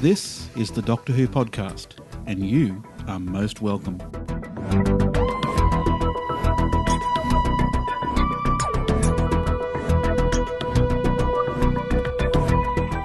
[0.00, 4.00] This is the Doctor Who podcast, and you are most welcome.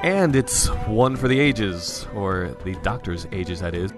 [0.03, 3.91] And it's one for the ages, or the Doctor's ages, that is.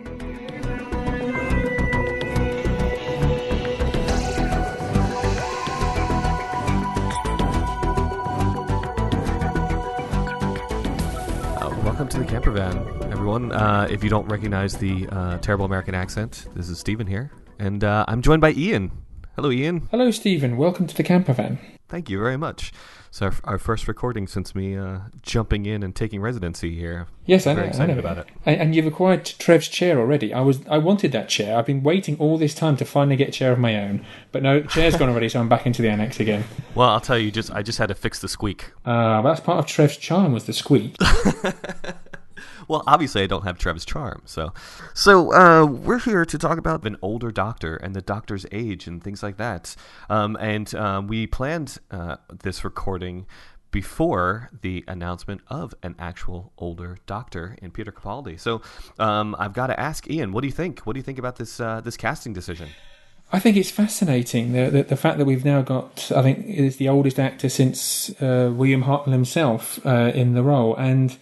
[13.36, 13.52] Everyone.
[13.52, 17.84] Uh, if you don't recognize the uh, terrible American accent, this is Stephen here, and
[17.84, 18.92] uh, I'm joined by Ian.
[19.36, 19.88] Hello, Ian.
[19.92, 20.56] Hello, Stephen.
[20.56, 21.60] Welcome to the camper van.
[21.90, 22.72] Thank you very much.
[23.10, 27.08] It's our, our first recording since me uh, jumping in and taking residency here.
[27.26, 27.58] Yes, I know.
[27.58, 28.00] Very excited I know.
[28.00, 28.28] about it.
[28.46, 30.34] And, and you've acquired Trev's chair already.
[30.34, 31.58] I was, I wanted that chair.
[31.58, 34.44] I've been waiting all this time to finally get a chair of my own, but
[34.44, 36.44] no, the chair's gone already, so I'm back into the annex again.
[36.76, 38.72] Well, I'll tell you, just I just had to fix the squeak.
[38.84, 40.98] Uh, that's part of Trev's charm was the squeak.
[42.68, 44.54] Well, obviously, I don't have Trev's charm, so
[44.94, 49.04] so uh, we're here to talk about an older doctor and the doctor's age and
[49.04, 49.76] things like that.
[50.10, 53.26] Um, and uh, we planned uh, this recording
[53.72, 58.40] before the announcement of an actual older doctor in Peter Capaldi.
[58.40, 58.62] So
[59.00, 60.80] um, I've got to ask Ian, what do you think?
[60.82, 62.70] What do you think about this uh, this casting decision?
[63.34, 66.10] I think it's fascinating the, the the fact that we've now got.
[66.16, 70.76] I think is the oldest actor since uh, William Hartnell himself uh, in the role,
[70.78, 71.18] and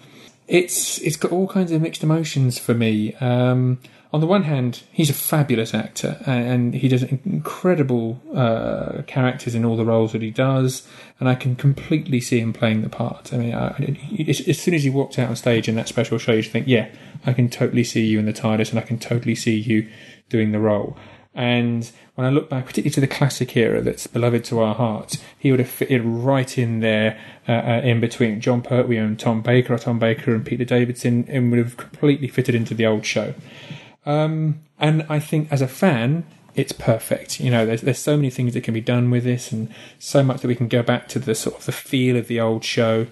[0.53, 3.15] it's it's got all kinds of mixed emotions for me.
[3.15, 3.79] Um,
[4.13, 9.65] on the one hand, he's a fabulous actor, and, he does incredible uh, characters in
[9.65, 10.87] all the roles that he does,
[11.19, 13.33] and I can completely see him playing the part.
[13.33, 13.69] I mean, I,
[14.27, 16.67] as, as soon as he walked out on stage in that special show, you think,
[16.67, 16.89] yeah,
[17.25, 19.89] I can totally see you in the TARDIS, and I can totally see you
[20.29, 20.95] doing the role.
[21.33, 25.17] And when I look back, particularly to the classic era that's beloved to our hearts,
[25.37, 29.41] he would have fitted right in there, uh, uh, in between Jon Pertwee and Tom
[29.41, 33.05] Baker, or Tom Baker and Peter Davison, and would have completely fitted into the old
[33.05, 33.33] show.
[34.05, 36.25] Um, and I think as a fan,
[36.55, 37.39] it's perfect.
[37.39, 40.23] You know, there's there's so many things that can be done with this, and so
[40.23, 42.63] much that we can go back to the sort of the feel of the old
[42.63, 43.07] show.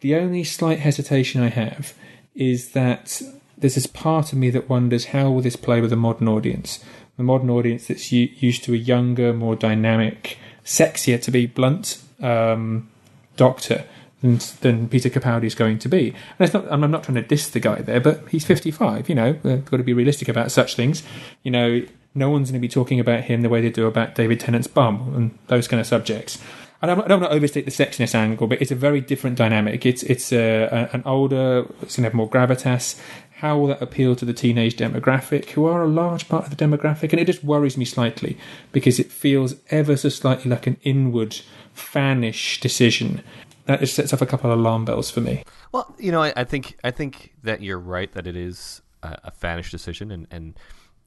[0.00, 1.94] The only slight hesitation I have
[2.34, 3.20] is that
[3.58, 6.82] there's this part of me that wonders how will this play with a modern audience,
[7.22, 12.88] the modern audience that's used to a younger, more dynamic, sexier, to be blunt, um,
[13.36, 13.84] Doctor
[14.20, 16.14] than, than Peter Capaldi is going to be.
[16.38, 19.08] And not, I'm not trying to diss the guy there, but he's 55.
[19.08, 21.02] You know, we've got to be realistic about such things.
[21.42, 21.82] You know,
[22.14, 24.66] no one's going to be talking about him the way they do about David Tennant's
[24.66, 26.38] bum and those kind of subjects.
[26.82, 29.86] And I'm, don't want to overstate the sexiness angle, but it's a very different dynamic.
[29.86, 33.00] It's it's a, a, an older, it's going to have more gravitas.
[33.42, 36.64] How will that appeal to the teenage demographic, who are a large part of the
[36.64, 37.10] demographic?
[37.10, 38.38] And it just worries me slightly
[38.70, 41.40] because it feels ever so slightly like an inward,
[41.74, 43.20] fanish decision.
[43.64, 45.42] That just sets off a couple of alarm bells for me.
[45.72, 49.18] Well, you know, I, I think I think that you're right that it is a,
[49.24, 50.56] a fanish decision, and and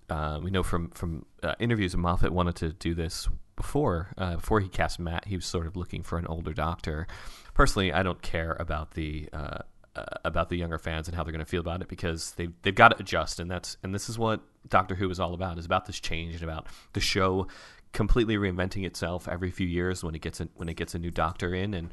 [0.10, 4.60] uh, we know from from uh, interviews Moffat wanted to do this before uh, before
[4.60, 5.30] he cast Matt.
[5.30, 7.08] He was sort of looking for an older Doctor.
[7.54, 9.30] Personally, I don't care about the.
[9.96, 12.50] Uh, about the younger fans and how they're going to feel about it because they
[12.64, 15.58] they've got to adjust and that's and this is what Doctor Who is all about
[15.58, 17.48] is about this change and about the show
[17.94, 21.12] completely reinventing itself every few years when it gets a, when it gets a new
[21.12, 21.92] Doctor in and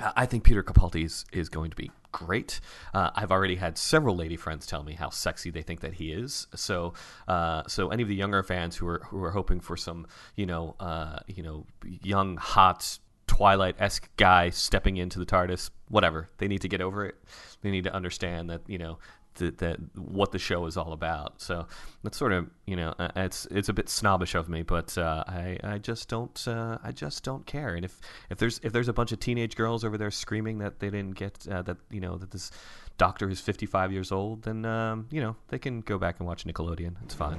[0.00, 2.60] I think Peter Capaldi is, is going to be great.
[2.94, 6.12] Uh, I've already had several lady friends tell me how sexy they think that he
[6.12, 6.46] is.
[6.54, 6.94] So,
[7.26, 10.46] uh, so any of the younger fans who are who are hoping for some, you
[10.46, 16.48] know, uh, you know, young hot Twilight esque guy stepping into the TARDIS, whatever, they
[16.48, 17.14] need to get over it.
[17.60, 18.98] They need to understand that you know
[19.38, 21.40] that, that what the show is all about.
[21.40, 21.66] So
[22.02, 25.24] that's sort of you know uh, it's it's a bit snobbish of me, but uh,
[25.26, 27.74] I I just don't uh, I just don't care.
[27.74, 28.00] And if
[28.30, 31.14] if there's if there's a bunch of teenage girls over there screaming that they didn't
[31.14, 32.50] get uh, that you know that this
[32.96, 36.44] doctor is 55 years old, then um, you know they can go back and watch
[36.44, 36.96] Nickelodeon.
[37.04, 37.38] It's fine.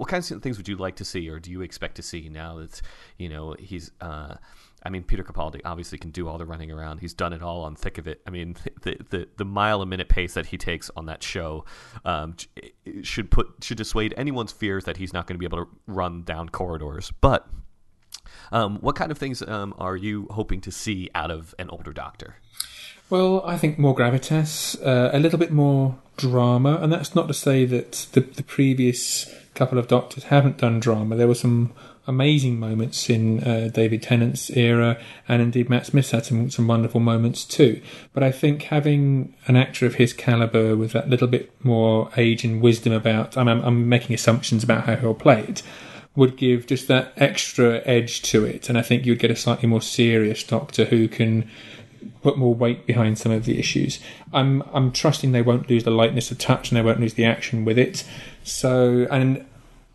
[0.00, 2.30] What kinds of things would you like to see, or do you expect to see
[2.30, 2.80] now that
[3.18, 3.90] you know he's?
[4.00, 4.36] Uh,
[4.82, 7.00] I mean, Peter Capaldi obviously can do all the running around.
[7.00, 8.22] He's done it all on thick of it.
[8.26, 11.66] I mean, the the, the mile a minute pace that he takes on that show
[12.06, 12.34] um,
[13.02, 16.22] should put should dissuade anyone's fears that he's not going to be able to run
[16.22, 17.12] down corridors.
[17.20, 17.46] But
[18.52, 21.92] um, what kind of things um, are you hoping to see out of an older
[21.92, 22.36] Doctor?
[23.10, 27.34] Well, I think more gravitas, uh, a little bit more drama, and that's not to
[27.34, 31.16] say that the, the previous couple of Doctors haven't done drama.
[31.16, 31.72] There were some
[32.06, 34.96] amazing moments in uh, David Tennant's era,
[35.26, 37.82] and indeed Matt Smith had some, some wonderful moments too.
[38.12, 42.44] But I think having an actor of his caliber with that little bit more age
[42.44, 45.64] and wisdom about, I'm, I'm making assumptions about how he'll play it,
[46.14, 49.68] would give just that extra edge to it, and I think you'd get a slightly
[49.68, 51.50] more serious Doctor who can
[52.22, 54.00] put more weight behind some of the issues.
[54.32, 57.24] I'm I'm trusting they won't lose the lightness of touch and they won't lose the
[57.24, 58.04] action with it.
[58.44, 59.44] So, and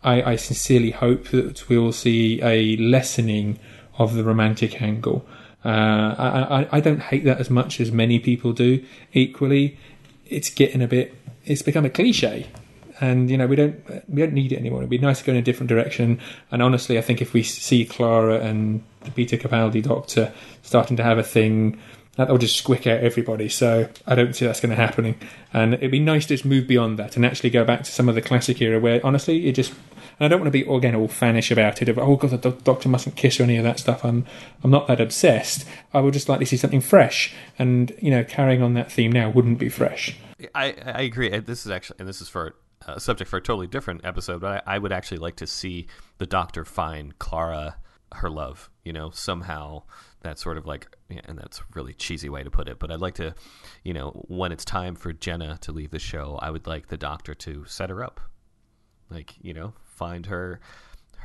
[0.02, 3.58] I, I sincerely hope that we will see a lessening
[3.98, 5.26] of the romantic angle.
[5.64, 8.84] Uh, I, I, I don't hate that as much as many people do.
[9.12, 9.78] Equally,
[10.26, 11.14] it's getting a bit.
[11.44, 12.46] It's become a cliche,
[13.00, 14.80] and you know we don't we don't need it anymore.
[14.80, 16.20] It'd be nice to go in a different direction.
[16.50, 20.32] And honestly, I think if we see Clara and the Peter Capaldi Doctor
[20.62, 21.78] starting to have a thing,
[22.16, 23.48] that will just squick out everybody.
[23.48, 25.14] So I don't see that's going to happen.
[25.52, 28.08] And it'd be nice to just move beyond that and actually go back to some
[28.08, 29.72] of the classic era where honestly it just.
[30.18, 31.90] I don't want to be again all fannish about it.
[31.90, 34.02] Of oh god, the doctor mustn't kiss or any of that stuff.
[34.02, 34.24] I'm
[34.64, 35.66] I'm not that obsessed.
[35.92, 37.34] I would just like to see something fresh.
[37.58, 40.16] And you know, carrying on that theme now wouldn't be fresh.
[40.54, 41.28] I I agree.
[41.40, 42.54] This is actually, and this is for
[42.86, 45.86] a subject for a totally different episode, but I, I would actually like to see
[46.18, 47.76] the Doctor find Clara
[48.12, 48.70] her love.
[48.84, 49.82] You know, somehow
[50.22, 53.14] that sort of like, and that's really cheesy way to put it, but I'd like
[53.14, 53.34] to,
[53.82, 56.96] you know, when it's time for Jenna to leave the show, I would like the
[56.96, 58.20] Doctor to set her up,
[59.10, 60.60] like you know, find her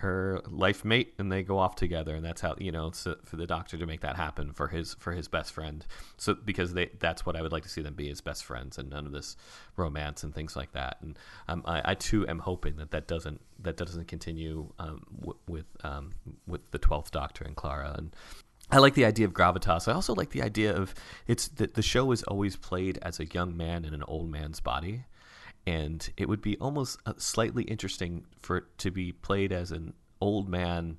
[0.02, 3.36] her life mate and they go off together and that's how you know so for
[3.36, 5.86] the doctor to make that happen for his for his best friend.
[6.18, 8.78] So because they that's what i would like to see them be as best friends
[8.78, 9.38] and none of this
[9.78, 10.98] romance and things like that.
[11.02, 11.18] And
[11.48, 15.66] um, I, I, too am hoping that that doesn't that doesn't continue um, w- with
[15.84, 16.12] um,
[16.48, 17.94] with the 12th doctor and clara.
[17.98, 18.16] And
[18.72, 19.88] I like the idea of gravitas.
[19.88, 20.96] I also like the idea of
[21.28, 24.60] it's that the show is always played as a young man in an old man's
[24.60, 25.04] body
[25.66, 29.94] and it would be almost uh, slightly interesting for it to be played as an
[30.20, 30.98] old man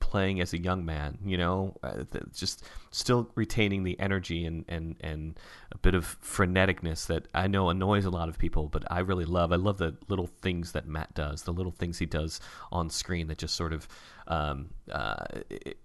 [0.00, 1.74] playing as a young man you know?
[1.82, 5.40] Uh, just still retaining the energy and, and, and
[5.72, 9.24] a bit of freneticness that i know annoys a lot of people but i really
[9.24, 12.90] love i love the little things that matt does the little things he does on
[12.90, 13.88] screen that just sort of
[14.26, 15.16] um, uh,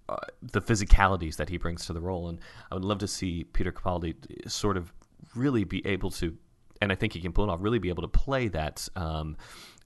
[0.08, 2.30] uh, the physicalities that he brings to the role.
[2.30, 2.40] And
[2.72, 4.16] i would love to see peter capaldi
[4.50, 4.94] sort of
[5.36, 6.36] really be able to
[6.82, 7.60] and I think he can pull it off.
[7.62, 9.38] Really, be able to play that um,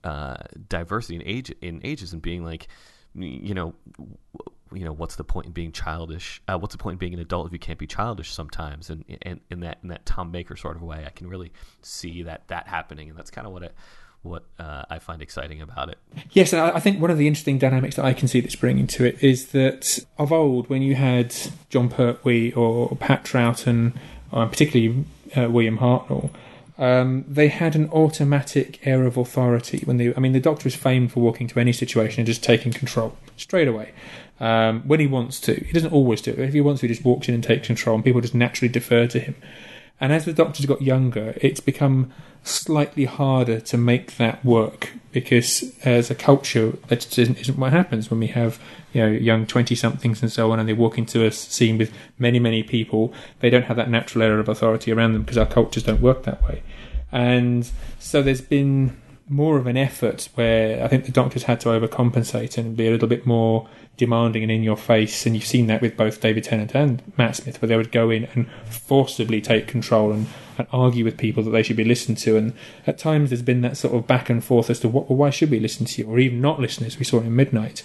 [0.02, 0.36] uh,
[0.68, 2.68] diversity in age in ages and being like,
[3.14, 3.74] you know,
[4.72, 6.42] you know, what's the point in being childish?
[6.48, 8.90] Uh, what's the point in being an adult if you can't be childish sometimes?
[8.90, 11.52] And, and in that in that Tom Baker sort of way, I can really
[11.82, 13.74] see that that happening, and that's kind of what it
[14.24, 15.98] what uh, I find exciting about it.
[16.32, 18.86] Yes, and I think one of the interesting dynamics that I can see that's bringing
[18.88, 21.34] to it is that of old, when you had
[21.68, 23.94] Jon Pertwee or Pat Troughton,
[24.32, 25.04] or particularly
[25.36, 26.30] uh, William Hartnell,
[26.76, 30.14] um, they had an automatic air of authority when they.
[30.14, 33.16] I mean, the Doctor is famed for walking to any situation and just taking control
[33.36, 33.92] straight away
[34.40, 35.54] um, when he wants to.
[35.54, 36.38] He doesn't always do it.
[36.40, 38.68] If he wants to, he just walks in and takes control, and people just naturally
[38.68, 39.36] defer to him.
[40.00, 42.12] And as the Doctor's got younger, it's become
[42.42, 47.72] slightly harder to make that work because as a culture, that just isn't, isn't what
[47.72, 48.60] happens when we have
[48.92, 51.92] you know young twenty somethings and so on, and they walk into a scene with
[52.18, 53.14] many many people.
[53.40, 56.24] They don't have that natural air of authority around them because our cultures don't work
[56.24, 56.62] that way,
[57.12, 58.96] and so there's been
[59.28, 62.90] more of an effort where I think the doctors had to overcompensate and be a
[62.90, 65.24] little bit more demanding and in your face.
[65.24, 68.10] And you've seen that with both David Tennant and Matt Smith, where they would go
[68.10, 70.26] in and forcibly take control and,
[70.58, 72.36] and argue with people that they should be listened to.
[72.36, 72.52] And
[72.86, 75.30] at times there's been that sort of back and forth as to what, well, why
[75.30, 77.82] should we listen to you, or even not listen, as we saw in Midnight.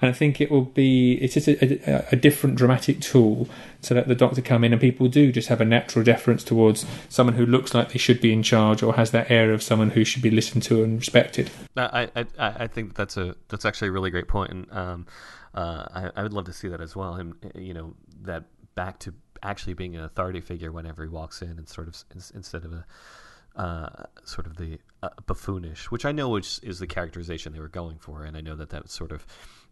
[0.00, 3.48] And I think it will be it's just a, a, a, different dramatic tool
[3.82, 6.84] to let the doctor come in, and people do just have a natural deference towards
[7.08, 9.90] someone who looks like they should be in charge or has that air of someone
[9.90, 11.50] who should be listened to and respected.
[11.76, 15.06] I I, I think that's a that's actually a really great point, and um,
[15.54, 17.14] uh, I, I would love to see that as well.
[17.14, 21.50] Him, you know, that back to actually being an authority figure whenever he walks in,
[21.58, 21.96] and sort of
[22.34, 22.84] instead of a
[23.56, 27.68] uh, sort of the uh, buffoonish, which I know is, is the characterization they were
[27.68, 29.26] going for, and I know that that sort of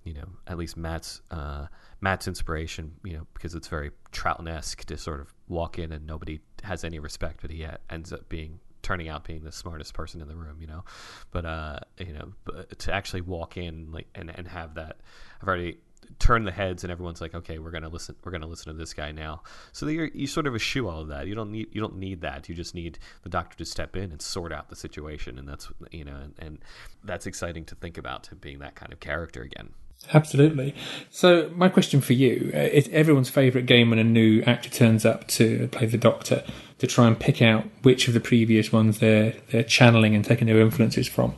[0.04, 1.66] you know, at least Matt's uh,
[2.00, 6.40] Matt's inspiration, you know, because it's very Troughton-esque to sort of walk in and nobody
[6.62, 10.28] has any respect, but he ends up being turning out being the smartest person in
[10.28, 10.84] the room, you know.
[11.30, 12.32] But uh, you know,
[12.78, 14.99] to actually walk in like and, and have that,
[15.40, 15.78] I've already
[16.18, 18.92] turned the heads and everyone's like, okay, we're gonna listen, we're gonna listen to this
[18.92, 19.42] guy now.
[19.73, 21.26] So you you sort of eschew all of that.
[21.26, 22.49] You don't need you don't need that.
[22.49, 25.70] You just need the doctor to step in and sort out the situation, and that's
[25.90, 26.58] you know, and, and
[27.02, 29.70] that's exciting to think about to being that kind of character again.
[30.12, 30.75] Absolutely.
[31.11, 35.04] So, my question for you uh, is everyone's favourite game when a new actor turns
[35.04, 36.44] up to play the Doctor
[36.78, 40.46] to try and pick out which of the previous ones they're, they're channeling and taking
[40.46, 41.34] their influences from.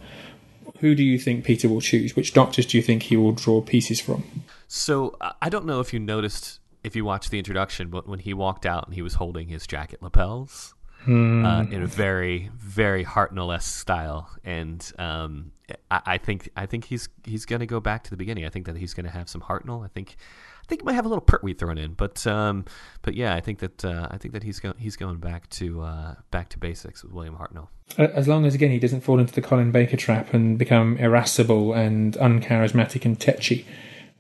[0.81, 2.17] Who do you think Peter will choose?
[2.17, 4.25] Which Doctors do you think he will draw pieces from?
[4.69, 8.35] So, I don't know if you noticed, if you watched the introduction, but when he
[8.35, 10.75] walked out and he was holding his jacket lapels,
[11.07, 15.53] uh, in a very very Hartnell style, and um,
[15.91, 18.45] I, I, think I think he's he's going to go back to the beginning.
[18.45, 19.85] I think that he's going to have some Hartnell.
[19.85, 20.17] I think
[20.63, 22.65] I think he might have a little Pertwee thrown in, but um,
[23.03, 25.83] but yeah, I think that uh, I think that he's going he's going back to
[25.83, 27.69] uh, back to basics with William Hartnell.
[27.99, 31.73] As long as again he doesn't fall into the Colin Baker trap and become irascible
[31.73, 33.65] and uncharismatic and tetchy,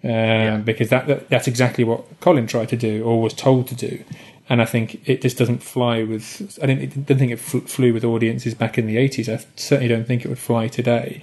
[0.05, 0.57] um, yeah.
[0.59, 4.05] because that, that that's exactly what Colin tried to do or was told to do
[4.49, 6.59] and I think it just doesn't fly with.
[6.63, 9.29] I didn't, didn't think it flew with audiences back in the eighties.
[9.29, 11.23] I certainly don't think it would fly today.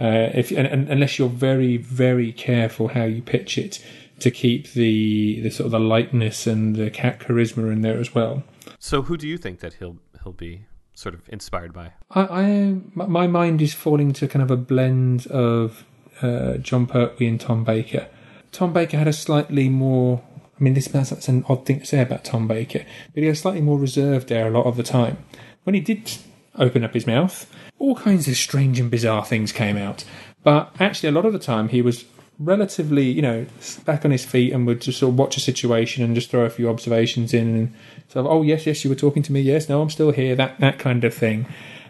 [0.00, 3.84] Uh, if and, and, unless you're very very careful how you pitch it
[4.18, 8.14] to keep the the sort of the lightness and the cat charisma in there as
[8.14, 8.42] well.
[8.78, 11.92] So, who do you think that he'll he'll be sort of inspired by?
[12.10, 15.84] I, I my mind is falling to kind of a blend of
[16.22, 18.08] uh, Jon Pertwee and Tom Baker.
[18.52, 20.22] Tom Baker had a slightly more.
[20.58, 23.40] I mean, this that's an odd thing to say about Tom Baker, but he was
[23.40, 25.18] slightly more reserved there a lot of the time.
[25.64, 26.12] When he did
[26.56, 30.04] open up his mouth, all kinds of strange and bizarre things came out.
[30.42, 32.04] But actually, a lot of the time, he was
[32.38, 33.46] relatively, you know,
[33.84, 36.44] back on his feet and would just sort of watch a situation and just throw
[36.44, 37.74] a few observations in and
[38.08, 40.34] sort of, oh yes, yes, you were talking to me, yes, no, I'm still here,
[40.36, 41.46] that that kind of thing.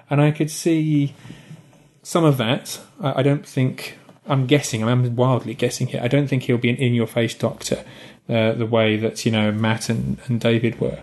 [0.08, 1.14] And I could see
[2.02, 2.80] some of that.
[3.00, 4.84] I, I don't think I'm guessing.
[4.84, 6.00] I'm wildly guessing here.
[6.02, 7.84] I don't think he'll be an in-your-face doctor
[8.28, 11.02] uh, the way that you know Matt and, and David were.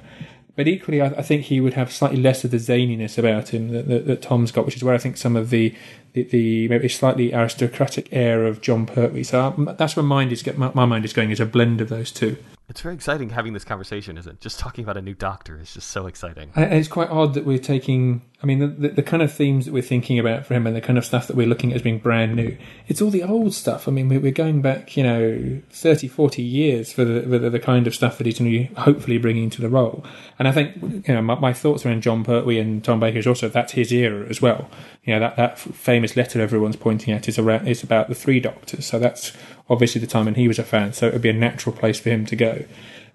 [0.55, 3.69] But equally, I, I, think he would have slightly less of the zaniness about him
[3.69, 5.73] that, that, that Tom's got, which is where I think some of the
[6.13, 9.24] the, the maybe slightly aristocratic air of Jon Pertwee.
[9.24, 11.89] So um, that's where mind is my, my mind is going is a blend of
[11.89, 12.38] those two.
[12.72, 14.39] It's very exciting having this conversation, isn't it?
[14.39, 16.51] Just talking about a new doctor is just so exciting.
[16.56, 19.65] And it's quite odd that we're taking, I mean, the, the, the, kind of themes
[19.65, 21.75] that we're thinking about for him and the kind of stuff that we're looking at
[21.75, 23.89] as being brand new, it's all the old stuff.
[23.89, 27.88] I mean, we're going back, you know, 30, 40 years for the, the, the kind
[27.88, 30.06] of stuff that he's going to be hopefully bringing to the role.
[30.39, 33.27] And I think, you know, my, my thoughts around Jon Pertwee and Tom Baker is
[33.27, 34.70] also that's his era as well.
[35.03, 38.39] You know, that, that famous letter everyone's pointing at is, around, is about the three
[38.39, 38.86] doctors.
[38.86, 39.34] So that's
[39.70, 40.93] obviously the time when he was a fan.
[40.93, 42.65] So it would be a natural place for him to go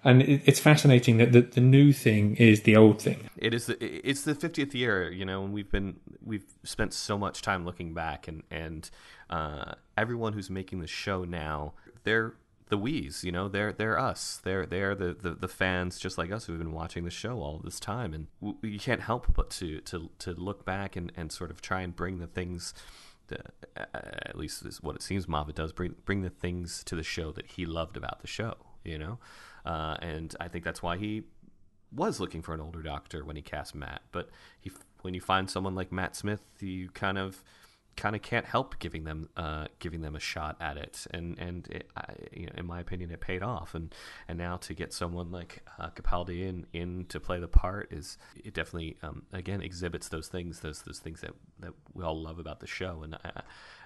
[0.03, 3.29] and it's fascinating that the, the new thing is the old thing.
[3.35, 3.65] It is.
[3.65, 7.65] The, it's the fiftieth year, you know, and we've been we've spent so much time
[7.65, 8.89] looking back, and and
[9.29, 12.35] uh, everyone who's making the show now, they're
[12.69, 14.39] the we's, you know, they're they're us.
[14.43, 17.61] They're they're the, the, the fans just like us who've been watching the show all
[17.63, 21.31] this time, and we, you can't help but to to to look back and, and
[21.31, 22.73] sort of try and bring the things.
[23.75, 27.31] at least is what it seems Moffat does bring bring the things to the show
[27.31, 28.55] that he loved about the show.
[28.83, 29.19] You know,
[29.65, 31.23] uh, and I think that's why he
[31.91, 34.01] was looking for an older doctor when he cast Matt.
[34.11, 34.71] But he,
[35.01, 37.43] when you find someone like Matt Smith, you kind of
[37.97, 41.05] kind of can't help giving them uh, giving them a shot at it.
[41.11, 43.75] And and it, I, you know, in my opinion, it paid off.
[43.75, 43.93] And
[44.27, 48.17] and now to get someone like uh, Capaldi in in to play the part is
[48.35, 52.39] it definitely um, again exhibits those things those those things that that we all love
[52.39, 53.01] about the show.
[53.03, 53.41] And I,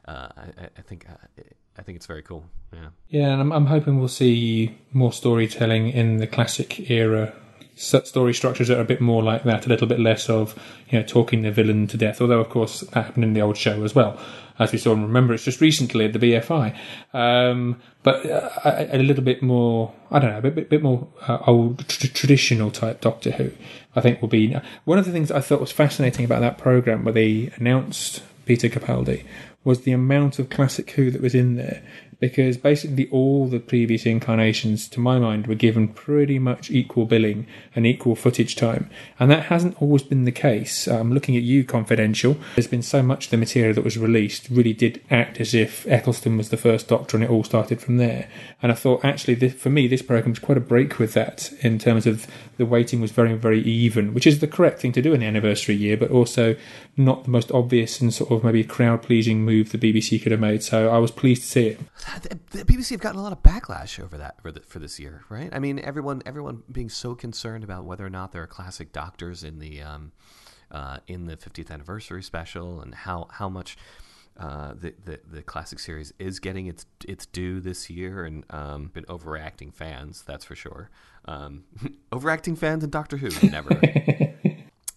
[0.05, 1.41] uh, I, I, think uh,
[1.77, 2.45] I think it's very cool.
[2.73, 2.89] Yeah.
[3.09, 7.33] Yeah, and I'm, I'm hoping we'll see more storytelling in the classic era
[7.81, 10.57] story structures that are a bit more like that, a little bit less of
[10.89, 12.21] you know talking the villain to death.
[12.21, 14.19] Although of course that happened in the old show as well,
[14.59, 16.77] as we saw and remember it's just recently at the BFI.
[17.13, 21.07] Um, but uh, a, a, little bit more, I don't know, a bit, bit more
[21.27, 23.51] uh, old tr- traditional type Doctor Who.
[23.95, 27.03] I think will be one of the things I thought was fascinating about that program
[27.03, 29.25] where they announced Peter Capaldi
[29.63, 31.83] was the amount of classic Who that was in there
[32.21, 37.47] because basically all the previous incarnations, to my mind, were given pretty much equal billing
[37.75, 38.89] and equal footage time.
[39.19, 40.87] And that hasn't always been the case.
[40.87, 44.49] Um, looking at you, Confidential, there's been so much of the material that was released
[44.51, 47.97] really did act as if Eccleston was the first Doctor and it all started from
[47.97, 48.29] there.
[48.61, 51.51] And I thought, actually, this, for me, this program was quite a break with that
[51.61, 52.27] in terms of
[52.57, 55.25] the weighting was very, very even, which is the correct thing to do in the
[55.25, 56.55] anniversary year, but also
[56.95, 60.41] not the most obvious and sort of maybe crowd pleasing move the BBC could have
[60.41, 60.63] made.
[60.63, 61.79] So I was pleased to see it
[62.51, 65.23] the BBC have gotten a lot of backlash over that for, the, for this year,
[65.29, 65.49] right?
[65.51, 69.43] I mean, everyone everyone being so concerned about whether or not there are classic doctors
[69.43, 70.11] in the um,
[70.71, 73.77] uh, in the 50th anniversary special, and how how much
[74.37, 78.87] uh, the, the, the classic series is getting its its due this year, and um,
[78.87, 80.89] been overreacting fans, that's for sure.
[81.25, 81.63] Um,
[82.11, 83.69] overacting fans and Doctor Who, never.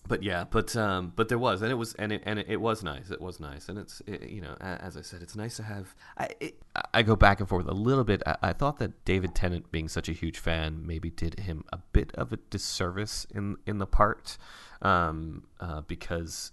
[0.06, 2.60] but yeah, but um, but there was, and it was, and it and it, it
[2.60, 3.10] was nice.
[3.10, 5.94] It was nice, and it's it, you know, as I said, it's nice to have.
[6.18, 8.22] I it, I go back and forth a little bit.
[8.26, 11.78] I, I, thought that David Tennant, being such a huge fan, maybe did him a
[11.92, 14.36] bit of a disservice in in the part,
[14.82, 16.52] um, uh, because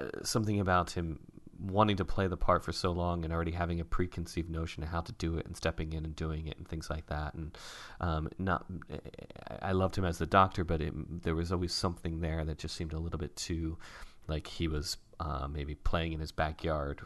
[0.00, 1.20] uh, something about him
[1.70, 4.88] wanting to play the part for so long and already having a preconceived notion of
[4.90, 7.34] how to do it and stepping in and doing it and things like that.
[7.34, 7.56] And
[8.00, 8.66] um, not,
[9.62, 12.76] I loved him as the Doctor, but it, there was always something there that just
[12.76, 13.78] seemed a little bit too
[14.26, 17.00] like he was uh, maybe playing in his backyard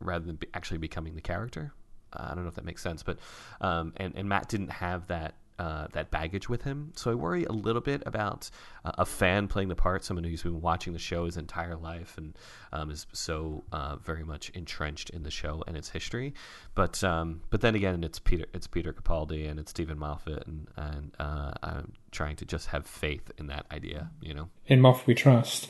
[0.00, 1.72] rather than be actually becoming the character.
[2.14, 3.18] I don't know if that makes sense, but
[3.60, 6.90] um, and and Matt didn't have that uh, that baggage with him.
[6.96, 8.50] So I worry a little bit about
[8.84, 12.18] uh, a fan playing the part, someone who's been watching the show his entire life
[12.18, 12.36] and
[12.72, 16.34] um, is so uh, very much entrenched in the show and its history.
[16.74, 20.66] But um, but then again, it's Peter it's Peter Capaldi and it's Steven Moffat, and
[20.76, 24.10] and uh, I'm trying to just have faith in that idea.
[24.20, 25.68] You know, in Moffat we trust.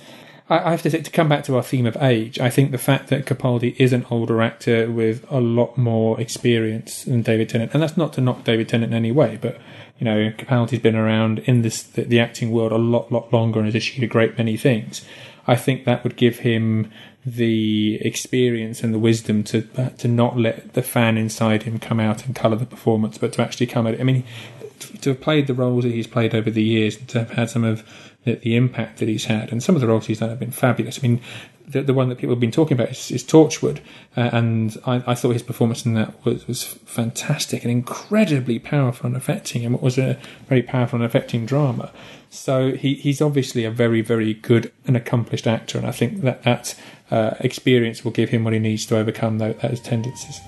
[0.48, 2.78] I have to say, to come back to our theme of age, I think the
[2.78, 7.72] fact that Capaldi is an older actor with a lot more experience than David Tennant,
[7.72, 9.58] and that's not to knock David Tennant in any way, but
[9.98, 13.60] you know, Capaldi's been around in this the, the acting world a lot, lot longer
[13.60, 15.04] and has achieved a great many things.
[15.46, 16.90] I think that would give him
[17.24, 22.26] the experience and the wisdom to to not let the fan inside him come out
[22.26, 24.00] and colour the performance, but to actually come at it.
[24.00, 24.24] I mean,
[24.88, 27.50] to have played the roles that he's played over the years, and to have had
[27.50, 27.82] some of
[28.24, 30.50] the, the, impact that he's had, and some of the roles he's done have been
[30.50, 30.98] fabulous.
[30.98, 31.20] I mean,
[31.66, 33.80] the, the one that people have been talking about is, is Torchwood,
[34.16, 39.06] uh, and I, I, thought his performance in that was, was fantastic and incredibly powerful
[39.06, 41.90] and affecting, and what was a very powerful and affecting drama.
[42.30, 46.42] So he, he's obviously a very, very good and accomplished actor, and I think that
[46.44, 46.74] that
[47.10, 50.40] uh, experience will give him what he needs to overcome those, those tendencies.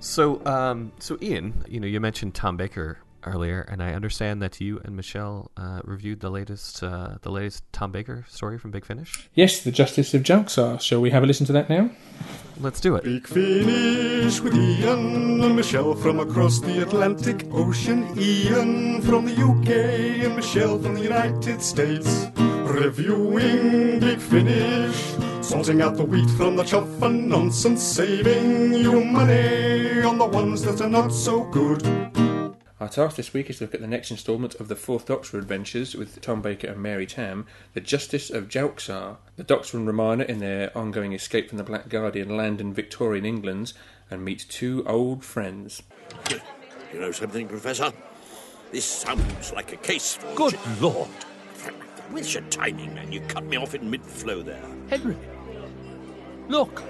[0.00, 4.60] So, um, so Ian, you know, you mentioned Tom Baker earlier, and I understand that
[4.60, 8.84] you and Michele uh, reviewed the latest uh, the latest Tom Baker story from Big
[8.84, 9.28] Finish.
[9.34, 10.80] Yes, the Justice of Jalxar.
[10.80, 11.90] Shall we have a listen to that now?
[12.60, 13.04] Let's do it.
[13.04, 18.18] Big Finish with Ian and Michele from across the Atlantic Ocean.
[18.18, 22.26] Ian from the UK and Michele from the United States.
[22.36, 25.14] Reviewing Big Finish,
[25.50, 30.62] sorting out the wheat from the chaff and nonsense, saving you money on the ones
[30.62, 31.84] that are not so good.
[32.78, 35.38] Our task this week is to look at the next instalment of the Fourth Doctor
[35.38, 39.16] adventures with Tom Baker and Mary Tamm, The Justice of Jalxar.
[39.34, 43.26] The Doctor and Romana, in their ongoing escape from the Black Guardian, land in Victorian
[43.26, 43.72] England
[44.08, 45.82] and meet two old friends.
[46.92, 47.92] You know something, Professor?
[48.70, 50.32] This sounds like a case for.
[50.36, 51.08] Good Lord!
[52.12, 53.10] With your timing, man?
[53.10, 54.64] You cut me off in mid flow there.
[54.88, 55.16] Henry!
[56.50, 56.82] Look!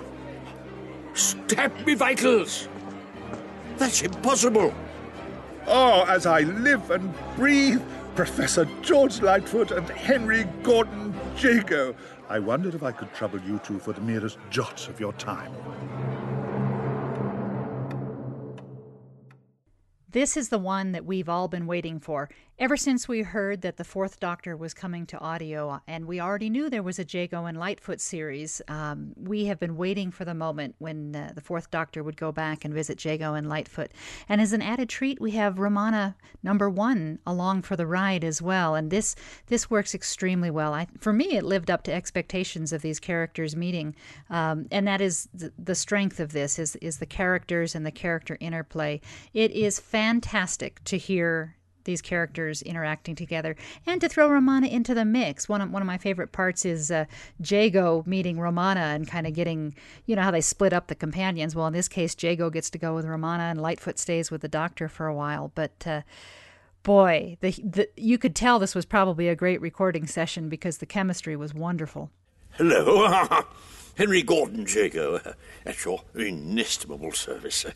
[1.13, 2.67] Stab me vitals!
[3.77, 4.73] That's impossible!
[5.67, 7.83] Oh, as I live and breathe,
[8.15, 11.95] Professor George Lightfoot and Henry Gordon Jago.
[12.31, 15.53] I wondered if I could trouble you two for the merest jot of your time.
[20.13, 22.31] This is the one that we've all been waiting for.
[22.61, 26.51] Ever since we heard that the Fourth Doctor was coming to audio, and we already
[26.51, 30.35] knew there was a Jago and Lightfoot series, um, we have been waiting for the
[30.35, 33.93] moment when uh, the Fourth Doctor would go back and visit Jago and Lightfoot.
[34.29, 38.43] And as an added treat, we have Romana number one along for the ride as
[38.43, 38.75] well.
[38.75, 40.75] And this this works extremely well.
[40.75, 43.97] I, for me, it lived up to expectations of these characters meeting,
[44.29, 47.91] um, and that is the, the strength of this is is the characters and the
[47.91, 49.01] character interplay.
[49.33, 55.05] It is fantastic to hear these characters interacting together and to throw Romana into the
[55.05, 55.49] mix.
[55.49, 57.07] One of, one of my favorite parts is uh,
[57.45, 59.75] Jago meeting Romana and kind of getting,
[60.07, 61.55] you know, how they split up the companions.
[61.55, 64.49] Well, in this case, Jago gets to go with Romana and Lightfoot stays with the
[64.49, 65.53] doctor for a while.
[65.55, 66.03] But uh,
[66.83, 70.87] boy, the, the, you could tell this was probably a great recording session because the
[70.87, 72.11] chemistry was wonderful.
[72.53, 73.09] Hello.
[73.97, 75.21] Henry Gordon Jago,
[75.67, 77.67] at your inestimable service.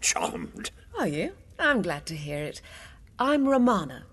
[0.00, 0.70] Charmed.
[0.96, 1.32] Are you?
[1.58, 2.60] I'm glad to hear it.
[3.18, 4.04] I'm Romana.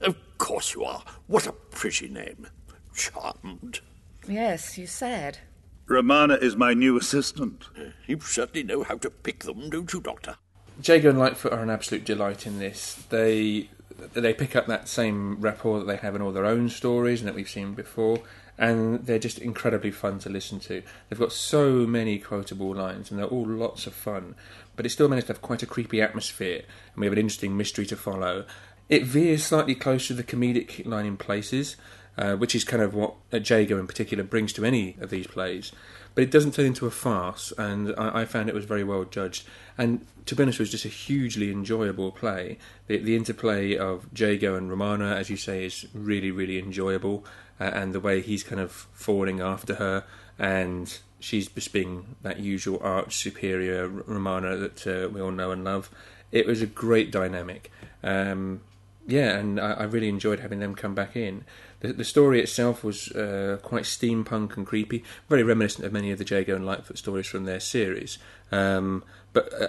[0.00, 1.02] Of course you are.
[1.26, 2.46] What a pretty name.
[2.94, 3.80] Charmed.
[4.26, 5.38] Yes, you said.
[5.86, 7.64] Romana is my new assistant.
[7.78, 10.36] Uh, you certainly know how to pick them, don't you, Doctor?
[10.82, 12.94] Jago and Lightfoot are an absolute delight in this.
[13.08, 13.70] They
[14.12, 17.28] they pick up that same rapport that they have in all their own stories and
[17.28, 18.20] that we've seen before,
[18.58, 20.82] and they're just incredibly fun to listen to.
[21.08, 24.34] They've got so many quotable lines, and they're all lots of fun
[24.78, 26.58] but it still managed to have quite a creepy atmosphere,
[26.94, 28.44] and we have an interesting mystery to follow.
[28.88, 31.74] It veers slightly closer to the comedic line in places,
[32.16, 35.26] uh, which is kind of what uh, Jago in particular brings to any of these
[35.26, 35.72] plays.
[36.18, 39.04] But it doesn't turn into a farce, and I, I found it was very well
[39.04, 39.46] judged.
[39.78, 42.58] And to be honest, it was just a hugely enjoyable play.
[42.88, 47.24] The, the interplay of Jago and Romana, as you say, is really, really enjoyable,
[47.60, 50.02] uh, and the way he's kind of falling after her
[50.40, 55.62] and she's just being that usual arch superior Romana that uh, we all know and
[55.62, 55.88] love.
[56.32, 57.70] It was a great dynamic.
[58.02, 58.62] Um,
[59.06, 61.44] yeah, and I, I, really enjoyed having them come back in.
[61.80, 66.18] The, the story itself was uh, quite steampunk and creepy, very reminiscent of many of
[66.18, 68.18] the Jago and Lightfoot stories from their series,
[68.50, 69.68] um, but uh,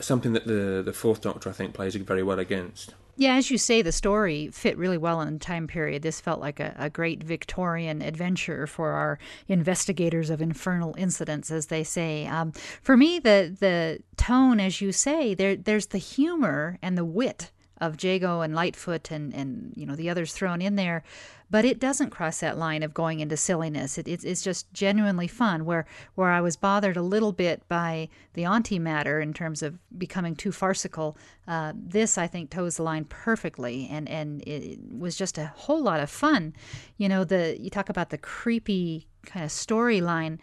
[0.00, 2.94] something that the the Fourth Doctor I think plays very well against.
[3.16, 6.00] Yeah, as you say, the story fit really well in the time period.
[6.00, 11.66] This felt like a, a, great Victorian adventure for our investigators of infernal incidents, as
[11.66, 12.26] they say.
[12.26, 17.04] Um, for me, the the tone, as you say, there there's the humor and the
[17.04, 21.02] wit of Jago and Lightfoot and, and you know the others thrown in there,
[21.50, 23.98] but it doesn't cross that line of going into silliness.
[23.98, 25.64] It, it, it's just genuinely fun.
[25.64, 29.78] Where where I was bothered a little bit by the auntie matter in terms of
[29.96, 31.16] becoming too farcical,
[31.48, 35.82] uh, this I think toes the line perfectly, and and it was just a whole
[35.82, 36.54] lot of fun.
[36.96, 40.38] You know the you talk about the creepy kind of storyline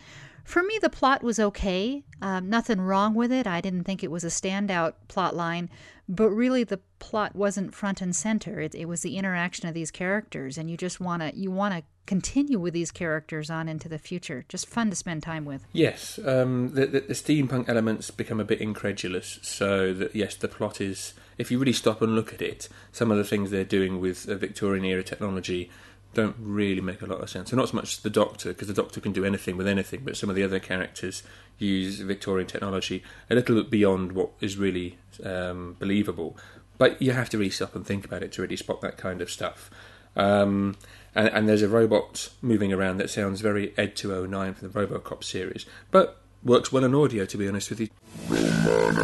[0.48, 2.06] for me, the plot was okay.
[2.22, 3.46] Um, nothing wrong with it.
[3.46, 5.70] I didn't think it was a standout plot line,
[6.10, 8.60] but really the plot wasn't front and center.
[8.60, 11.76] It, it was the interaction of these characters, and you just want to you want
[11.76, 14.46] to continue with these characters on into the future.
[14.48, 15.66] Just fun to spend time with.
[15.74, 19.40] Yes, um, the, the, the, steampunk elements become a bit incredulous.
[19.42, 21.14] So that yes, the plot is.
[21.38, 24.28] If you really stop and look at it, some of the things they're doing with
[24.28, 25.70] uh, Victorian era technology
[26.18, 27.52] don't really make a lot of sense.
[27.52, 30.18] And not so much the Doctor, because the Doctor can do anything with anything, but
[30.18, 31.22] some of the other characters
[31.60, 36.36] use Victorian technology a little bit beyond what is really um, believable.
[36.80, 39.22] But you have to really stop and think about it to really spot that kind
[39.22, 39.70] of stuff.
[40.16, 40.76] Um,
[41.14, 45.24] and, and, there's a robot moving around that sounds very Ed 209 from the Robocop
[45.24, 47.90] series, but works well in audio, to be honest with you.
[48.30, 48.98] And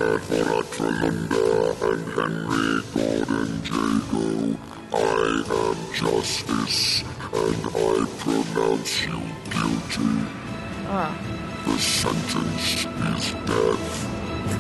[2.15, 10.27] Henry Gordon I am justice, and I pronounce you guilty.
[10.85, 11.17] Ah.
[11.65, 14.09] The sentence is death.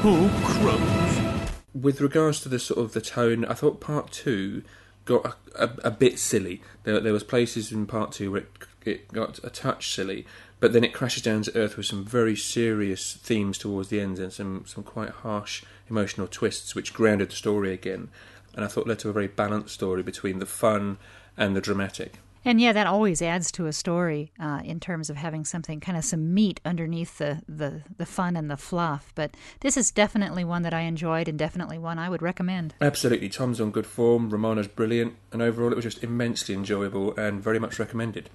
[0.03, 1.51] Oh, crumbs.
[1.75, 4.63] With regards to the sort of the tone, I thought part two
[5.05, 6.63] got a, a, a bit silly.
[6.83, 8.49] There, there was places in part two where it,
[8.85, 10.25] it got a touch silly,
[10.59, 14.17] but then it crashes down to earth with some very serious themes towards the end
[14.17, 18.09] and some, some quite harsh emotional twists which grounded the story again
[18.55, 20.97] and I thought led to a very balanced story between the fun
[21.37, 22.19] and the dramatic.
[22.45, 25.97] And yeah, that always adds to a story uh, in terms of having something kind
[25.97, 29.13] of some meat underneath the, the, the fun and the fluff.
[29.15, 32.75] But this is definitely one that I enjoyed and definitely one I would recommend.
[32.81, 33.29] Absolutely.
[33.29, 37.59] Tom's on good form, Romana's brilliant, and overall it was just immensely enjoyable and very
[37.59, 38.29] much recommended.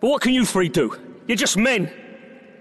[0.00, 0.96] But what can you three do?
[1.26, 1.90] You're just men.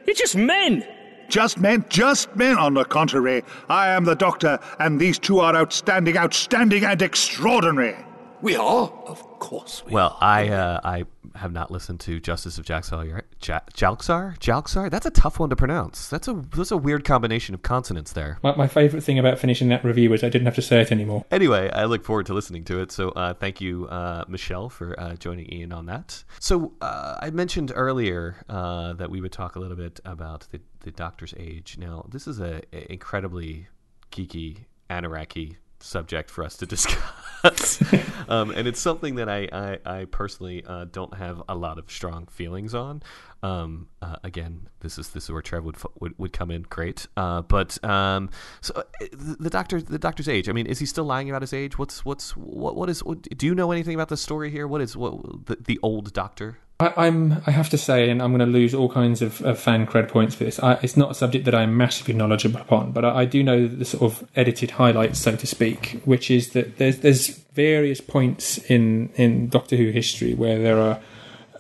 [0.08, 0.88] You're just men.
[1.30, 2.58] Just men, just men.
[2.58, 7.96] On the contrary, I am the doctor, and these two are outstanding, outstanding, and extraordinary.
[8.42, 9.84] We are, of course.
[9.86, 10.30] We well, are.
[10.30, 13.24] I uh, I have not listened to Justice of Jaxar.
[13.42, 14.38] Jalxar?
[14.38, 14.92] Jalxar?
[14.92, 16.08] That's a tough one to pronounce.
[16.08, 18.38] That's a that's a weird combination of consonants there.
[18.44, 20.92] My, my favorite thing about finishing that review was I didn't have to say it
[20.92, 21.26] anymore.
[21.32, 22.92] Anyway, I look forward to listening to it.
[22.92, 26.24] So uh, thank you, uh, Michele, for uh, joining Ian on that.
[26.40, 30.62] So uh, I mentioned earlier uh, that we would talk a little bit about the
[30.82, 31.78] the Doctor's age.
[31.80, 33.68] Now, this is a, a incredibly
[34.12, 37.82] geeky, Anunnaki subject for us to discuss.
[38.28, 41.90] um, and it's something that I, I, I personally uh, don't have a lot of
[41.92, 43.04] strong feelings on.
[43.44, 47.08] Um, uh, again, this is this is where Trev would would, would come in great.
[47.16, 50.50] Uh, but um, so uh, the, the, doctor the doctor's age.
[50.50, 51.78] I mean, is he still lying about his age?
[51.78, 53.04] What's what's what what is?
[53.04, 54.68] What, do you know anything about the story here?
[54.68, 56.58] What is what the, the old doctor?
[56.80, 59.58] I, am I have to say, and I'm going to lose all kinds of, of
[59.60, 60.60] fan cred points for this.
[60.62, 63.68] I, it's not a subject that I'm massively knowledgeable upon, but I, I, do know
[63.68, 68.60] the sort of edited highlights, so to speak, which is that there's there's various points
[68.60, 71.00] in in Doctor Who history where there are,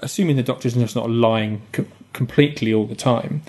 [0.03, 3.41] assuming the Doctor's just not lying co- completely all the time.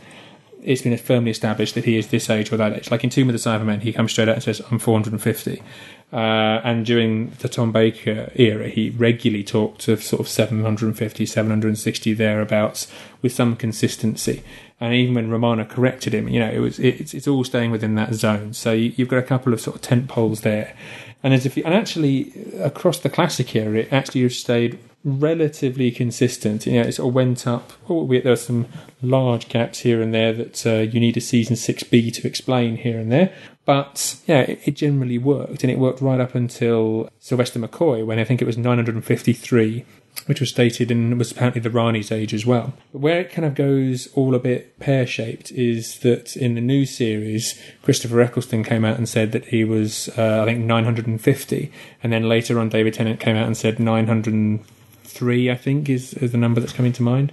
[0.62, 2.90] It's been firmly established that he is this age or that age.
[2.90, 5.62] Like in Tomb of the Cybermen, he comes straight out and says, "I'm 450."
[6.11, 12.14] Uh, and during the Tom Baker era, he regularly talked of sort of 750, 760
[12.14, 12.90] thereabouts
[13.21, 14.42] with some consistency.
[14.81, 17.94] And even when Romana corrected him, you know, it was it's it's all staying within
[17.97, 18.55] that zone.
[18.55, 20.75] So you, have got a couple of sort of tent poles there,
[21.23, 26.64] and as if you, and actually across the classic era, it actually stayed relatively consistent.
[26.64, 27.73] You know, it sort of went up.
[27.90, 28.66] Albeit there are some
[29.03, 32.77] large gaps here and there that uh, you need a season six B to explain
[32.77, 33.33] here and there.
[33.68, 38.18] But yeah, it, it, generally worked, and it worked right up until Sylvester McCoy, when
[38.18, 39.85] I think it was 953,
[40.24, 42.72] which was stated and was apparently the Rani's age as well.
[42.92, 46.62] But where it kind of goes all a bit pear shaped is that in the
[46.62, 51.70] new series, Christopher Eccleston came out and said that he was, uh, I think, 950,
[52.02, 56.33] and then later on, David Tennant came out and said 903, I think, is, is
[56.33, 57.33] the number that's coming to mind.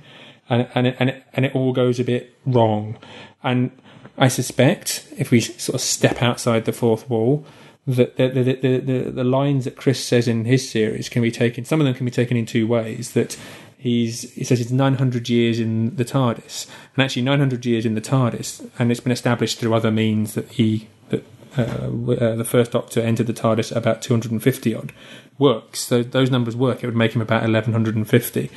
[0.50, 2.98] And, and, it, and, it, and it all goes a bit wrong.
[3.42, 3.72] And
[4.18, 7.46] I suspect if we sort of step outside the fourth wall,
[7.88, 11.32] that the the, the the the lines that Chris says in his series can be
[11.32, 11.66] taken.
[11.66, 13.12] Some of them can be taken in two ways.
[13.12, 13.38] That
[13.78, 18.02] he's he says it's 900 years in the TARDIS, and actually 900 years in the
[18.02, 21.24] TARDIS, and it's been established through other means that he that
[21.58, 24.92] uh, uh, the first Doctor entered the TARDIS about 250 odd
[25.38, 25.82] works.
[25.82, 26.84] So those numbers work.
[26.84, 28.50] It would make him about 1150.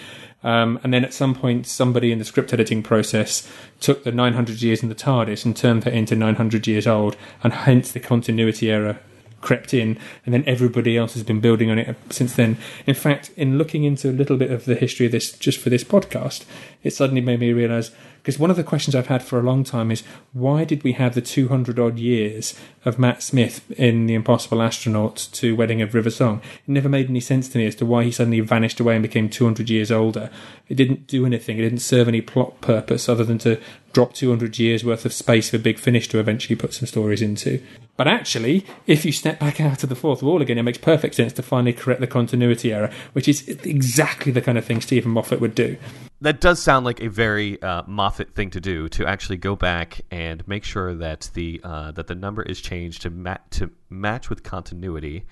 [0.44, 4.62] Um, and then at some point, somebody in the script editing process took the 900
[4.62, 8.70] years in the TARDIS and turned that into 900 years old, and hence the continuity
[8.70, 9.00] error
[9.40, 12.56] crept in, and then everybody else has been building on it since then.
[12.86, 15.70] In fact, in looking into a little bit of the history of this just for
[15.70, 16.44] this podcast,
[16.82, 17.90] it suddenly made me realize
[18.28, 20.02] because one of the questions I've had for a long time is
[20.34, 25.30] why did we have the 200 odd years of Matt Smith in The Impossible Astronaut
[25.32, 26.42] to Wedding of River Song?
[26.56, 29.02] It never made any sense to me as to why he suddenly vanished away and
[29.02, 30.28] became 200 years older.
[30.68, 33.58] It didn't do anything, it didn't serve any plot purpose other than to
[33.92, 37.62] drop 200 years worth of space for Big Finish to eventually put some stories into.
[37.96, 41.14] But actually, if you step back out of the fourth wall again, it makes perfect
[41.14, 45.10] sense to finally correct the continuity error, which is exactly the kind of thing Steven
[45.10, 45.76] Moffat would do.
[46.20, 50.00] That does sound like a very uh, Moffat thing to do to actually go back
[50.10, 54.28] and make sure that the uh, that the number is changed to ma- to match
[54.28, 55.26] with continuity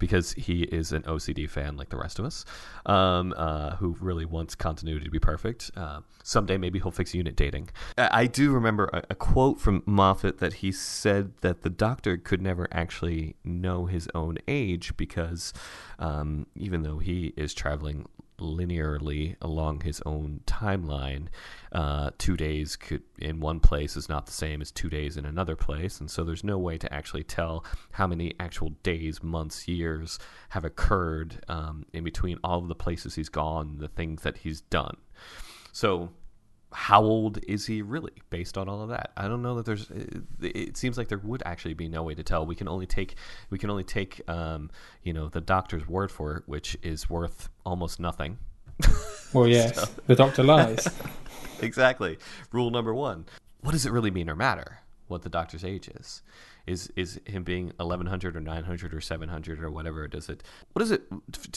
[0.00, 2.44] because he is an OCD fan like the rest of us,
[2.86, 5.70] um, uh, who really wants continuity to be perfect.
[5.76, 7.70] Uh, someday maybe he'll fix unit dating.
[7.96, 12.16] I, I do remember a, a, quote from Moffat that he said that the doctor
[12.16, 15.52] could never actually know his own age because
[16.00, 18.08] um, even though he is traveling
[18.40, 21.26] linearly along his own timeline.
[21.72, 25.24] Uh, two days could in one place is not the same as two days in
[25.24, 29.68] another place, and so there's no way to actually tell how many actual days, months,
[29.68, 30.18] years
[30.50, 34.62] have occurred um, in between all of the places he's gone, the things that he's
[34.62, 34.96] done.
[35.72, 36.10] So
[36.72, 39.10] how old is he really based on all of that?
[39.16, 39.90] I don't know that there's
[40.40, 42.46] it seems like there would actually be no way to tell.
[42.46, 43.16] We can only take
[43.50, 44.70] we can only take um,
[45.02, 48.38] you know the doctor's word for it which is worth almost nothing.
[49.32, 49.88] Well yes so.
[50.06, 50.88] the doctor lies.
[51.62, 52.16] Exactly.
[52.52, 53.26] Rule number one
[53.60, 54.78] what does it really mean or matter
[55.08, 56.22] what the doctor's age is
[56.66, 60.42] is is him being 1100 or 900 or 700 or whatever does it
[60.72, 61.02] what is it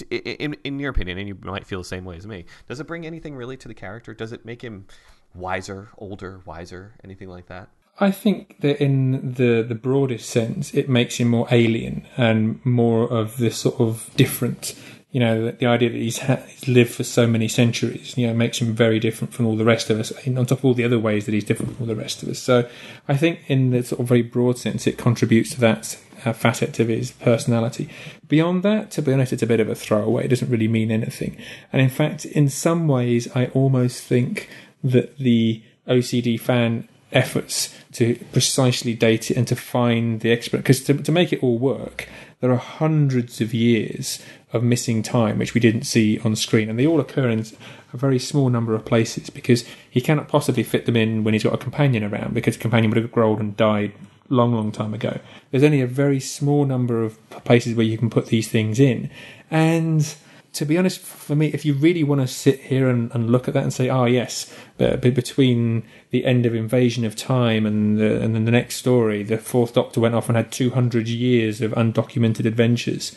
[0.10, 2.88] in in your opinion and you might feel the same way as me does it
[2.88, 4.14] bring anything really to the character?
[4.14, 4.86] Does it make him
[5.34, 7.70] wiser older wiser anything like that?
[8.00, 13.08] I think that in the the broadest sense, it makes him more alien and more
[13.12, 14.74] of this sort of different
[15.14, 18.60] you know, the idea that he's, he's, lived for so many centuries, you know, makes
[18.60, 20.98] him very different from all the rest of us, on top of all the other
[20.98, 22.40] ways that he's different from all the rest of us.
[22.40, 22.68] So
[23.08, 26.80] I think, in the sort of very broad sense, it contributes to that uh, facet
[26.80, 27.90] of his personality.
[28.28, 30.26] Beyond that, to be honest, it's a bit of a throwaway.
[30.26, 31.38] It doesn't really mean anything.
[31.72, 34.50] And in fact, in some ways, I almost think
[34.84, 40.84] that the OCD fan efforts to precisely date it and to find the expert, because
[40.86, 42.10] to, to make it all work,
[42.44, 46.78] there are hundreds of years of missing time which we didn't see on screen, and
[46.78, 47.46] they all occur in
[47.94, 51.46] a very small number of places because he cannot possibly fit them in when he's
[51.46, 53.94] got a companion around because the companion would have grown old and died
[54.28, 55.22] long, long time ago.
[55.52, 59.10] There's only a very small number of places where you can put these things in,
[59.50, 60.14] and
[60.54, 63.48] to be honest, for me, if you really want to sit here and, and look
[63.48, 67.98] at that and say, "Oh yes," but, between the end of Invasion of Time and
[67.98, 71.08] the, and then the next story, the Fourth Doctor went off and had two hundred
[71.08, 73.16] years of undocumented adventures.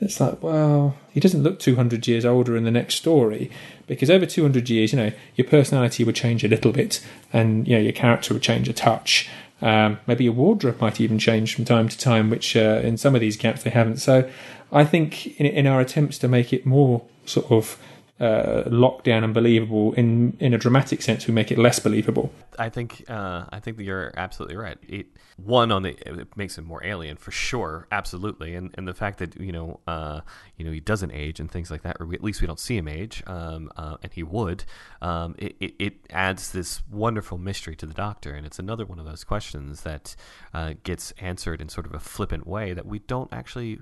[0.00, 3.50] It's like, well, he doesn't look 200 years older in the next story
[3.88, 7.74] because over 200 years, you know, your personality would change a little bit and, you
[7.74, 9.28] know, your character would change a touch.
[9.60, 13.16] Um, maybe your wardrobe might even change from time to time, which uh, in some
[13.16, 13.96] of these gaps they haven't.
[13.96, 14.30] So
[14.72, 17.78] I think in, in our attempts to make it more sort of
[18.20, 19.92] uh, lockdown and believable.
[19.92, 22.32] In in a dramatic sense, we make it less believable.
[22.58, 24.76] I think uh, I think that you're absolutely right.
[24.88, 28.94] It, one on the it makes him more alien for sure, absolutely, and and the
[28.94, 30.20] fact that you know uh,
[30.56, 32.58] you know he doesn't age and things like that, or we, at least we don't
[32.58, 34.64] see him age, um, uh, and he would.
[35.00, 38.98] Um, it, it, it adds this wonderful mystery to the Doctor, and it's another one
[38.98, 40.16] of those questions that
[40.52, 43.78] uh, gets answered in sort of a flippant way that we don't actually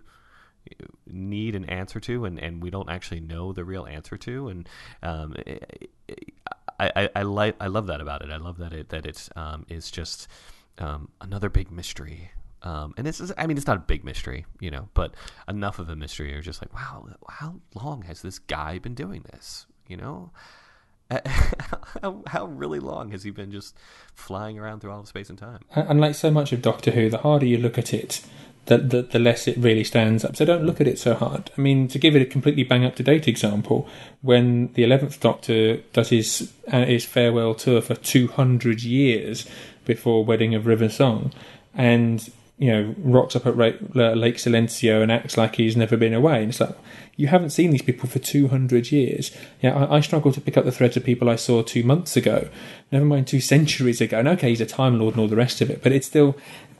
[1.06, 4.68] need an answer to and, and we don't actually know the real answer to and
[5.02, 5.34] um,
[6.78, 8.30] I, I, I like I love that about it.
[8.30, 10.28] I love that it that it um, is just
[10.78, 12.30] um, another big mystery.
[12.62, 15.14] Um, and is I mean it's not a big mystery you know but
[15.48, 16.32] enough of a mystery.
[16.32, 19.66] You're just like wow how long has this guy been doing this?
[19.86, 20.30] You know?
[22.02, 23.76] How, how really long has he been just
[24.14, 25.60] flying around through all of space and time?
[25.70, 28.22] And like so much of Doctor Who, the harder you look at it,
[28.66, 30.36] the, the, the less it really stands up.
[30.36, 31.50] So don't look at it so hard.
[31.56, 33.88] I mean, to give it a completely bang up to date example,
[34.22, 39.46] when the Eleventh Doctor does his uh, his farewell tour for two hundred years
[39.84, 41.32] before Wedding of River Song,
[41.74, 43.80] and you know, rocks up at Lake
[44.36, 46.40] Silencio and acts like he's never been away.
[46.40, 46.74] And it's like,
[47.16, 49.34] you haven't seen these people for 200 years.
[49.62, 52.16] Yeah, I, I struggle to pick up the threads of people I saw two months
[52.16, 52.48] ago,
[52.92, 54.18] never mind two centuries ago.
[54.18, 56.36] And okay, he's a Time Lord and all the rest of it, but it's still,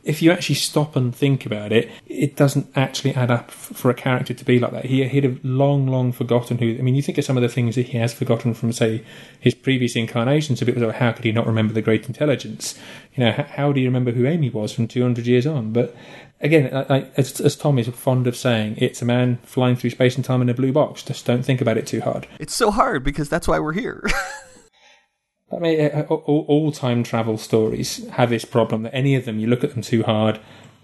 [0.06, 3.94] if you actually stop and think about it, it doesn't actually add up for a
[3.94, 4.84] character to be like that.
[4.84, 6.76] He, he'd have long, long forgotten who.
[6.78, 9.02] I mean, you think of some of the things that he has forgotten from, say,
[9.40, 10.62] his previous incarnations.
[10.62, 12.78] A bit like, how could he not remember the Great Intelligence?
[13.14, 15.72] You know, how do you remember who Amy was from 200 years on?
[15.72, 15.96] But
[16.40, 19.90] again, I, I, as, as Tom is fond of saying, it's a man flying through
[19.90, 21.02] space and time in a blue box.
[21.02, 22.26] Just don't think about it too hard.
[22.38, 24.04] It's so hard because that's why we're here.
[25.52, 29.38] I mean, uh, all, all time travel stories have this problem that any of them,
[29.38, 30.40] you look at them too hard,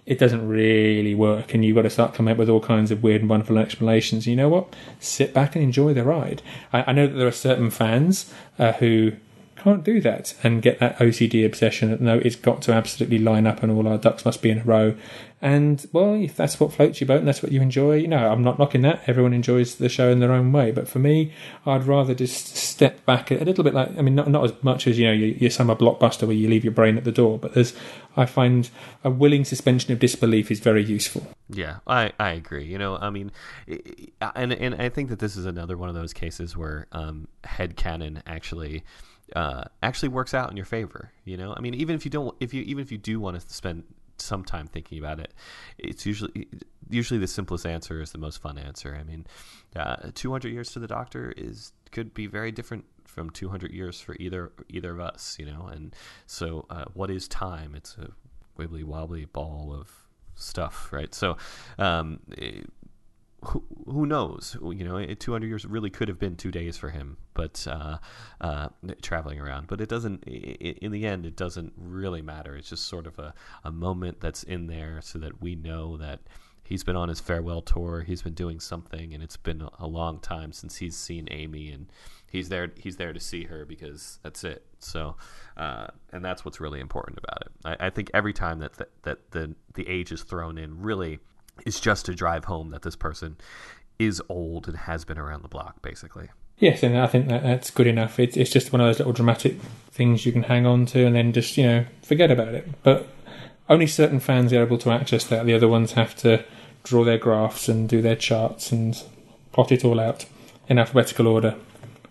[0.06, 3.02] it doesn't really work, and you've got to start coming up with all kinds of
[3.02, 4.26] weird and wonderful explanations.
[4.26, 4.74] You know what?
[4.98, 6.42] Sit back and enjoy the ride.
[6.72, 9.12] I, I know that there are certain fans uh, who
[9.56, 13.46] can't do that and get that OCD obsession that no, it's got to absolutely line
[13.46, 14.96] up and all our ducks must be in a row.
[15.42, 18.30] And well, if that's what floats your boat and that's what you enjoy, you know,
[18.30, 19.02] I'm not knocking that.
[19.08, 20.70] Everyone enjoys the show in their own way.
[20.70, 21.32] But for me,
[21.66, 23.74] I'd rather just step back a little bit.
[23.74, 26.36] Like, I mean, not not as much as you know your, your summer blockbuster where
[26.36, 27.40] you leave your brain at the door.
[27.40, 27.74] But there's,
[28.16, 28.70] I find
[29.02, 31.26] a willing suspension of disbelief is very useful.
[31.48, 32.64] Yeah, I, I agree.
[32.64, 33.32] You know, I mean,
[33.66, 38.22] and and I think that this is another one of those cases where um, headcanon
[38.28, 38.84] actually
[39.34, 41.10] uh, actually works out in your favor.
[41.24, 43.40] You know, I mean, even if you don't, if you even if you do want
[43.40, 43.82] to spend
[44.18, 45.32] some time thinking about it,
[45.78, 46.48] it's usually
[46.88, 48.96] usually the simplest answer is the most fun answer.
[48.98, 49.26] I mean,
[49.76, 54.16] uh, 200 years to the doctor is could be very different from 200 years for
[54.18, 55.36] either either of us.
[55.38, 55.94] You know, and
[56.26, 57.74] so uh, what is time?
[57.74, 58.10] It's a
[58.58, 59.90] wibbly wobbly ball of
[60.34, 61.14] stuff, right?
[61.14, 61.36] So.
[61.78, 62.20] Um,
[63.44, 64.56] who, who knows?
[64.62, 67.98] You know, 200 years really could have been two days for him, but uh,
[68.40, 68.68] uh,
[69.00, 69.66] traveling around.
[69.66, 70.24] But it doesn't.
[70.24, 72.56] In the end, it doesn't really matter.
[72.56, 76.20] It's just sort of a, a moment that's in there so that we know that
[76.62, 78.02] he's been on his farewell tour.
[78.02, 81.86] He's been doing something, and it's been a long time since he's seen Amy, and
[82.30, 82.70] he's there.
[82.76, 84.64] He's there to see her because that's it.
[84.78, 85.16] So,
[85.56, 87.80] uh, and that's what's really important about it.
[87.80, 91.18] I, I think every time that the, that the the age is thrown in, really
[91.64, 93.36] is just to drive home that this person
[93.98, 96.28] is old and has been around the block, basically.
[96.58, 98.20] Yes, and I think that that's good enough.
[98.20, 99.60] It's it's just one of those little dramatic
[99.90, 102.68] things you can hang on to and then just you know forget about it.
[102.82, 103.08] But
[103.68, 105.46] only certain fans are able to access that.
[105.46, 106.44] The other ones have to
[106.84, 109.02] draw their graphs and do their charts and
[109.52, 110.26] plot it all out
[110.68, 111.56] in alphabetical order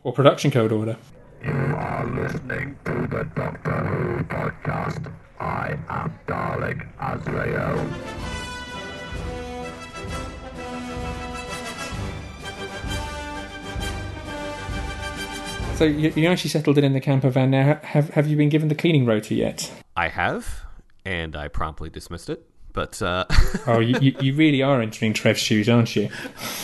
[0.03, 0.97] or production code order.
[1.43, 5.11] You are listening to the Doctor Who podcast.
[5.39, 8.40] I am Dalek Azrael.
[15.81, 17.79] So you, you actually settled in in the camper van now.
[17.81, 19.71] Have have you been given the cleaning rota yet?
[19.97, 20.61] I have,
[21.05, 22.45] and I promptly dismissed it.
[22.71, 23.25] But uh...
[23.65, 26.11] oh, you, you, you really are entering Trev's shoes, aren't you?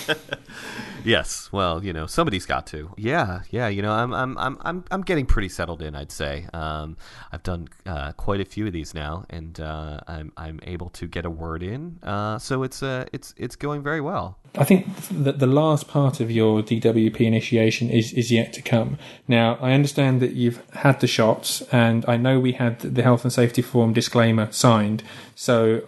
[1.08, 1.50] yes.
[1.52, 2.92] Well, you know, somebody's got to.
[2.98, 3.68] Yeah, yeah.
[3.68, 5.96] You know, I'm I'm I'm I'm I'm getting pretty settled in.
[5.96, 6.48] I'd say.
[6.54, 6.98] Um,
[7.32, 11.08] I've done uh, quite a few of these now, and uh, I'm I'm able to
[11.08, 12.00] get a word in.
[12.04, 14.38] Uh, so it's uh it's it's going very well.
[14.58, 18.98] I think that the last part of your DWP initiation is, is yet to come.
[19.28, 23.24] Now, I understand that you've had the shots, and I know we had the health
[23.24, 25.04] and safety form disclaimer signed.
[25.36, 25.82] So,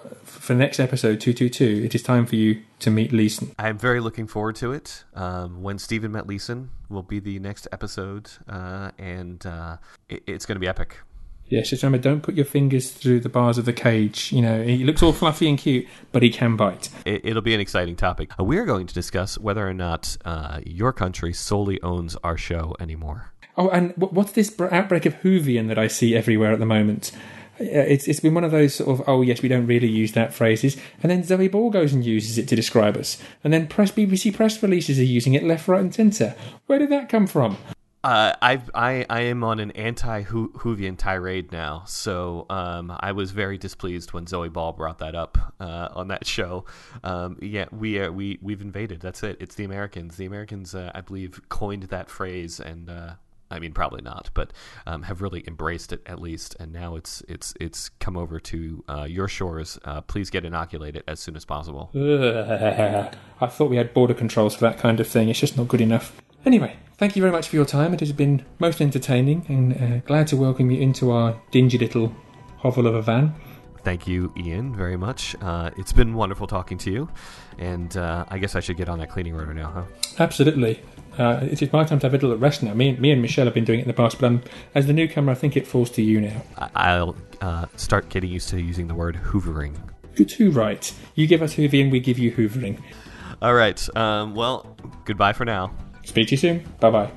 [0.49, 3.53] for the next episode, 222, it is time for you to meet Leeson.
[3.59, 5.03] I'm very looking forward to it.
[5.13, 9.77] Um, when Stephen met Leeson will be the next episode, uh, and uh,
[10.09, 11.01] it, it's going to be epic.
[11.49, 14.31] Yes, just remember, don't put your fingers through the bars of the cage.
[14.31, 16.89] You know, he looks all fluffy and cute, but he can bite.
[17.05, 18.31] It, will be an exciting topic.
[18.39, 22.75] Uh, we're going to discuss whether or not uh, your country solely owns our show
[22.79, 23.33] anymore.
[23.55, 27.11] Oh, and what's this outbreak of Whovian that I see everywhere at the moment?
[27.59, 30.33] It's it's been one of those sort of oh yes we don't really use that
[30.33, 33.91] phrases and then Zoe Ball goes and uses it to describe us and then press
[33.91, 36.35] BBC press releases are using it left right and centre.
[36.67, 37.57] Where did that come from?
[38.01, 43.31] Uh, I I I am on an anti Whovian tirade now, so um, I was
[43.31, 46.63] very displeased when Zoe Ball brought that up uh, on that show.
[47.03, 49.01] Um, yeah, we are, we we've invaded.
[49.01, 49.35] That's it.
[49.41, 50.15] It's the Americans.
[50.15, 53.15] The Americans, uh, I believe, coined that phrase, and uh,
[53.51, 54.53] I mean probably not, but
[54.85, 56.55] um, have really embraced it at least.
[56.59, 59.79] And now it's it's it's come over to uh, your shores.
[59.83, 61.89] Uh, please get inoculated as soon as possible.
[63.41, 65.29] I thought we had border controls for that kind of thing.
[65.29, 66.21] It's just not good enough.
[66.45, 67.93] Anyway, thank you very much for your time.
[67.93, 72.15] It has been most entertaining and uh, glad to welcome you into our dingy little
[72.57, 73.35] hovel of a van.
[73.83, 75.35] Thank you, Ian, very much.
[75.41, 77.09] Uh, it's been wonderful talking to you,
[77.57, 79.83] and uh, I guess I should get on that cleaning rotor now, huh?
[80.19, 80.81] Absolutely.
[81.19, 82.73] Uh, it is my time to have a little rest now.
[82.73, 84.41] Me, me and Michele have been doing it in the past, but um,
[84.73, 86.41] as the newcomer, I think it falls to you now.
[86.75, 89.75] I'll uh, start getting used to using the word hoovering
[90.15, 90.93] Good too right.
[91.15, 92.81] You give us hoovering, we give you hoovering.
[93.41, 93.95] All right.
[93.95, 95.73] Um, well, goodbye for now.
[96.03, 96.65] Speak to you soon.
[96.79, 97.11] Bye bye.